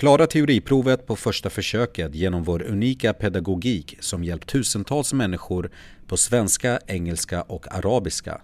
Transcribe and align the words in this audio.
Klara 0.00 0.26
teoriprovet 0.26 1.06
på 1.06 1.16
första 1.16 1.50
försöket 1.50 2.14
genom 2.14 2.42
vår 2.42 2.62
unika 2.62 3.12
pedagogik 3.12 3.96
som 4.00 4.24
hjälpt 4.24 4.48
tusentals 4.48 5.12
människor 5.12 5.70
på 6.06 6.16
svenska, 6.16 6.80
engelska 6.86 7.42
och 7.42 7.74
arabiska. 7.74 8.40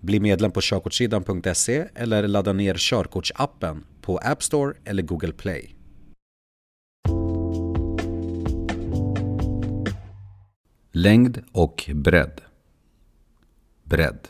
Bli 0.00 0.20
medlem 0.20 0.50
på 0.50 0.60
körkortssidan.se 0.60 1.84
eller 1.94 2.28
ladda 2.28 2.52
ner 2.52 2.74
körkortsappen 2.78 3.84
på 4.00 4.18
App 4.18 4.42
Store 4.42 4.74
eller 4.84 5.02
Google 5.02 5.32
Play. 5.32 5.76
Längd 10.92 11.44
och 11.52 11.90
bredd. 11.94 12.40
Bredd. 13.84 14.28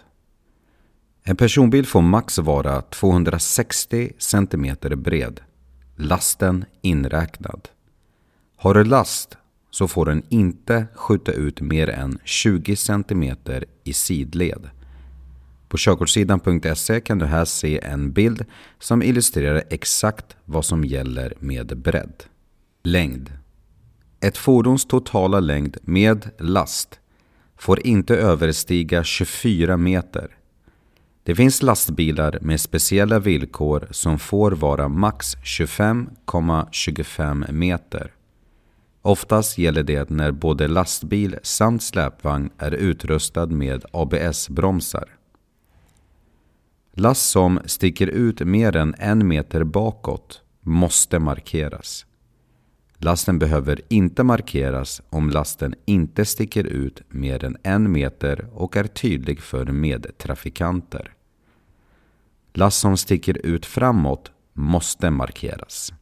En 1.23 1.37
personbil 1.37 1.87
får 1.87 2.03
max 2.03 2.39
vara 2.39 2.83
260 2.83 4.13
cm 4.19 4.77
bred, 4.97 5.41
lasten 5.99 6.65
inräknad. 6.83 7.69
Har 8.57 8.75
du 8.75 8.85
last 8.85 9.37
så 9.71 9.89
får 9.89 10.07
den 10.07 10.23
inte 10.29 10.87
skjuta 10.95 11.33
ut 11.33 11.61
mer 11.61 11.91
än 11.91 12.19
20 12.25 12.77
cm 12.77 13.37
i 13.85 13.93
sidled. 13.93 14.71
På 15.69 15.77
körkortssidan.se 15.79 17.01
kan 17.01 17.19
du 17.19 17.27
här 17.27 17.45
se 17.45 17.81
en 17.85 18.13
bild 18.13 18.45
som 18.79 19.03
illustrerar 19.03 19.63
exakt 19.71 20.37
vad 20.45 20.65
som 20.65 20.85
gäller 20.85 21.35
med 21.39 21.79
bredd. 21.79 22.25
Längd. 22.83 23.33
Ett 24.21 24.37
fordons 24.37 24.87
totala 24.87 25.41
längd 25.41 25.77
med 25.83 26.31
last 26.39 27.01
får 27.57 27.87
inte 27.87 28.17
överstiga 28.17 29.05
24 29.05 29.77
meter. 29.77 30.38
Det 31.29 31.35
finns 31.35 31.63
lastbilar 31.63 32.39
med 32.41 32.61
speciella 32.61 33.19
villkor 33.19 33.89
som 33.91 34.19
får 34.19 34.51
vara 34.51 34.89
max 34.89 35.37
25,25 35.37 37.53
meter. 37.53 38.13
Oftast 39.03 39.59
gäller 39.59 39.83
det 39.83 40.11
när 40.11 40.31
både 40.31 40.69
lastbil 40.69 41.39
samt 41.43 41.83
släpvagn 41.83 42.51
är 42.59 42.71
utrustad 42.71 43.47
med 43.47 43.85
ABS-bromsar. 43.93 45.05
Last 46.93 47.31
som 47.31 47.61
sticker 47.65 48.07
ut 48.07 48.41
mer 48.41 48.77
än 48.77 48.95
en 48.99 49.29
meter 49.29 49.65
bakåt 49.65 50.43
måste 50.61 51.19
markeras. 51.19 52.07
Lasten 52.97 53.39
behöver 53.39 53.81
inte 53.89 54.23
markeras 54.23 55.03
om 55.11 55.31
lasten 55.31 55.75
inte 55.85 56.25
sticker 56.25 56.65
ut 56.65 57.03
mer 57.09 57.45
än 57.45 57.57
en 57.63 57.93
meter 57.93 58.49
och 58.53 58.77
är 58.77 58.85
tydlig 58.85 59.41
för 59.41 59.65
medtrafikanter. 59.65 61.15
Glass 62.59 62.77
som 62.77 62.97
sticker 62.97 63.47
ut 63.47 63.67
framåt 63.67 64.31
måste 64.53 65.11
markeras. 65.11 65.93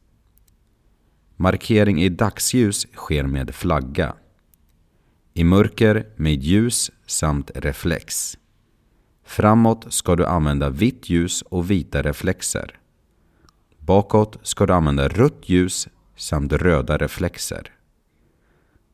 Markering 1.35 2.01
i 2.01 2.09
dagsljus 2.09 2.87
sker 2.93 3.23
med 3.23 3.55
flagga. 3.55 4.15
I 5.33 5.43
mörker 5.43 6.05
med 6.15 6.43
ljus 6.43 6.91
samt 7.05 7.51
reflex. 7.55 8.37
Framåt 9.23 9.93
ska 9.93 10.15
du 10.15 10.25
använda 10.25 10.69
vitt 10.69 11.09
ljus 11.09 11.41
och 11.41 11.71
vita 11.71 12.01
reflexer. 12.01 12.79
Bakåt 13.77 14.37
ska 14.41 14.65
du 14.65 14.73
använda 14.73 15.07
rött 15.07 15.49
ljus 15.49 15.87
samt 16.15 16.53
röda 16.53 16.97
reflexer. 16.97 17.71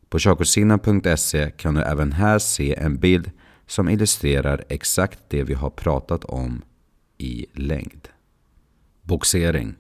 På 0.10 0.20
körkortssidan.se 0.20 1.52
kan 1.52 1.74
du 1.74 1.82
även 1.82 2.12
här 2.12 2.40
se 2.40 2.76
en 2.76 2.98
bild 2.98 3.32
som 3.68 3.90
illustrerar 3.90 4.66
exakt 4.70 5.20
det 5.28 5.44
vi 5.44 5.54
har 5.54 5.70
pratat 5.70 6.26
om 6.26 6.62
i 7.24 7.46
längd. 7.54 8.08
Boxering 9.02 9.76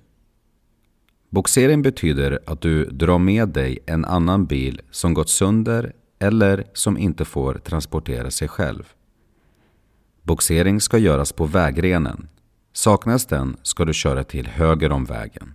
Boxering 1.30 1.82
betyder 1.82 2.40
att 2.46 2.62
du 2.62 2.86
drar 2.86 3.20
med 3.20 3.50
dig 3.50 3.80
en 3.86 4.06
annan 4.06 4.46
bil 4.46 4.82
som 4.92 5.14
gått 5.14 5.30
sönder 5.30 5.94
eller 6.20 6.64
som 6.74 6.98
inte 6.98 7.26
får 7.26 7.54
transportera 7.54 8.32
sig 8.32 8.48
själv. 8.48 8.94
Boxering 10.22 10.82
ska 10.82 10.98
göras 10.98 11.32
på 11.32 11.46
vägrenen. 11.46 12.28
Saknas 12.74 13.26
den 13.26 13.58
ska 13.64 13.86
du 13.86 13.94
köra 13.94 14.24
till 14.24 14.48
höger 14.48 14.92
om 14.92 15.06
vägen. 15.06 15.54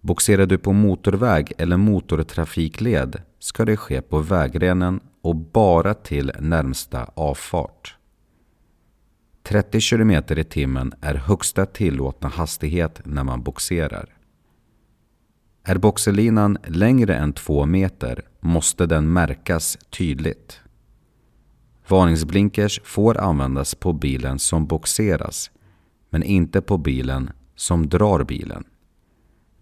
Boxerar 0.00 0.46
du 0.46 0.58
på 0.58 0.72
motorväg 0.72 1.52
eller 1.58 1.76
motortrafikled 1.76 3.22
ska 3.38 3.64
det 3.64 3.76
ske 3.76 4.02
på 4.02 4.18
vägrenen 4.18 5.00
och 5.22 5.36
bara 5.36 5.94
till 5.94 6.32
närmsta 6.40 7.10
avfart. 7.14 7.96
30 9.48 9.80
km 9.80 10.10
i 10.10 10.44
timmen 10.44 10.92
är 11.00 11.14
högsta 11.14 11.66
tillåtna 11.66 12.28
hastighet 12.28 13.00
när 13.04 13.24
man 13.24 13.42
boxerar. 13.42 14.16
Är 15.64 15.78
boxelinan 15.78 16.58
längre 16.66 17.16
än 17.16 17.32
2 17.32 17.66
meter 17.66 18.22
måste 18.40 18.86
den 18.86 19.12
märkas 19.12 19.78
tydligt. 19.90 20.60
Varningsblinkers 21.88 22.80
får 22.84 23.18
användas 23.18 23.74
på 23.74 23.92
bilen 23.92 24.38
som 24.38 24.66
boxeras 24.66 25.50
men 26.10 26.22
inte 26.22 26.60
på 26.60 26.78
bilen 26.78 27.30
som 27.54 27.88
drar 27.88 28.24
bilen. 28.24 28.64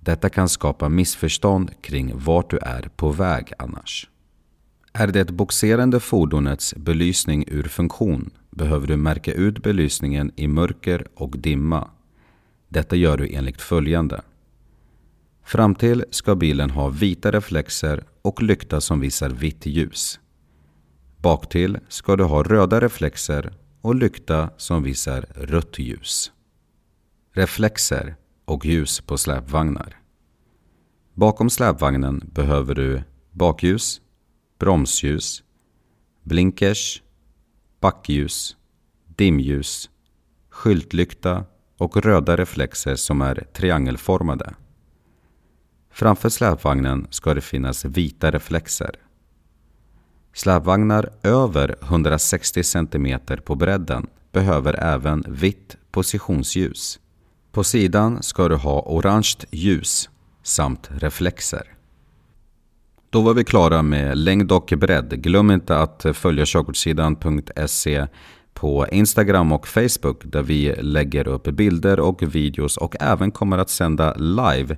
Detta 0.01 0.29
kan 0.29 0.49
skapa 0.49 0.89
missförstånd 0.89 1.71
kring 1.81 2.13
vart 2.15 2.51
du 2.51 2.59
är 2.59 2.91
på 2.97 3.11
väg 3.11 3.53
annars. 3.59 4.11
Är 4.95 5.07
det 5.07 5.33
boxerande 5.33 6.01
fordonets 6.01 6.75
belysning 6.75 7.45
ur 7.47 7.63
funktion 7.63 8.31
behöver 8.51 8.87
du 8.87 8.97
märka 8.97 9.33
ut 9.33 9.63
belysningen 9.63 10.33
i 10.37 10.49
mörker 10.49 11.07
och 11.15 11.39
dimma. 11.39 11.91
Detta 12.69 12.97
gör 12.97 13.17
du 13.17 13.29
enligt 13.35 13.61
följande. 13.61 14.23
Framtill 15.45 16.05
ska 16.11 16.35
bilen 16.35 16.71
ha 16.71 16.89
vita 16.89 17.31
reflexer 17.31 18.05
och 18.23 18.43
lykta 18.43 18.81
som 18.81 19.01
visar 19.01 19.31
vitt 19.31 19.67
ljus. 19.67 20.21
Baktill 21.17 21.79
ska 21.89 22.17
du 22.17 22.25
ha 22.25 22.43
röda 22.43 22.81
reflexer 22.81 23.55
och 23.81 23.95
lykta 23.95 24.51
som 24.57 24.83
visar 24.83 25.27
rött 25.35 25.79
ljus. 25.79 26.33
Reflexer 27.35 28.17
och 28.45 28.67
ljus 28.67 29.01
på 29.01 29.19
släpvagnar. 29.19 29.97
Bakom 31.15 31.51
släpvagnen 31.51 32.23
behöver 32.35 32.75
du 32.75 33.03
bakljus, 33.31 34.01
bromsljus, 34.63 35.43
blinkers, 36.23 37.03
backljus, 37.81 38.57
dimljus, 39.17 39.91
skyltlykta 40.51 41.45
och 41.79 41.97
röda 41.97 42.37
reflexer 42.37 42.97
som 42.97 43.23
är 43.23 43.47
triangelformade. 43.53 44.55
Framför 45.91 46.29
släpvagnen 46.29 47.07
ska 47.11 47.35
det 47.35 47.41
finnas 47.41 47.85
vita 47.85 48.31
reflexer. 48.31 48.97
Släpvagnar 50.33 51.11
över 51.23 51.77
160 51.83 52.63
cm 52.63 53.19
på 53.45 53.55
bredden 53.55 54.07
behöver 54.33 54.83
även 54.83 55.25
vitt 55.29 55.77
positionsljus. 55.91 57.01
På 57.53 57.65
sidan 57.65 58.23
ska 58.23 58.49
du 58.49 58.57
ha 58.57 58.83
orange 58.87 59.37
ljus 59.51 60.11
samt 60.43 60.91
reflexer. 60.91 61.82
Då 63.13 63.21
var 63.21 63.35
vi 63.35 63.45
klara 63.45 63.83
med 63.83 64.19
längd 64.19 64.53
och 64.53 64.73
bredd. 64.77 65.23
Glöm 65.23 65.51
inte 65.51 65.79
att 65.79 66.07
följa 66.13 66.45
körkortssidan.se 66.47 68.07
på 68.55 68.87
Instagram 68.93 69.53
och 69.53 69.69
Facebook 69.69 70.23
där 70.25 70.43
vi 70.43 70.75
lägger 70.81 71.29
upp 71.29 71.45
bilder 71.45 72.01
och 72.01 72.35
videos 72.35 72.77
och 72.77 72.97
även 73.01 73.31
kommer 73.31 73.59
att 73.59 73.71
sända 73.71 74.15
live. 74.15 74.77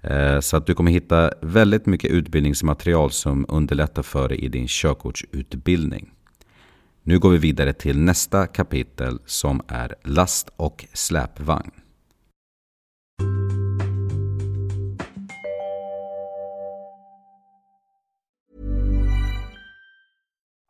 Eh, 0.00 0.40
så 0.40 0.56
att 0.56 0.66
du 0.66 0.74
kommer 0.74 0.90
hitta 0.90 1.30
väldigt 1.40 1.86
mycket 1.86 2.10
utbildningsmaterial 2.10 3.10
som 3.10 3.46
underlättar 3.48 4.02
för 4.02 4.28
dig 4.28 4.38
i 4.38 4.48
din 4.48 4.66
körkortsutbildning. 4.68 6.10
Nu 7.02 7.18
går 7.18 7.30
vi 7.30 7.38
vidare 7.38 7.72
till 7.72 7.98
nästa 7.98 8.46
kapitel 8.46 9.18
som 9.26 9.62
är 9.68 9.94
last 10.04 10.50
och 10.56 10.84
släpvagn. 10.92 11.83